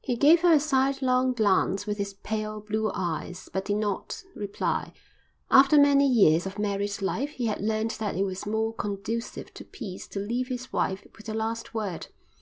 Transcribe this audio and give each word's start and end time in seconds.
He 0.00 0.16
gave 0.16 0.40
her 0.40 0.54
a 0.54 0.58
sidelong 0.58 1.34
glance 1.34 1.84
with 1.86 1.98
his 1.98 2.14
pale, 2.14 2.62
blue 2.62 2.90
eyes, 2.94 3.50
but 3.52 3.66
did 3.66 3.76
not 3.76 4.22
reply. 4.34 4.94
After 5.50 5.76
many 5.78 6.08
years 6.08 6.46
of 6.46 6.58
married 6.58 7.02
life 7.02 7.28
he 7.32 7.44
had 7.44 7.60
learned 7.60 7.90
that 8.00 8.16
it 8.16 8.24
was 8.24 8.46
more 8.46 8.72
conducive 8.72 9.52
to 9.52 9.64
peace 9.66 10.08
to 10.08 10.20
leave 10.20 10.48
his 10.48 10.72
wife 10.72 11.06
with 11.14 11.26
the 11.26 11.34
last 11.34 11.74
word. 11.74 12.06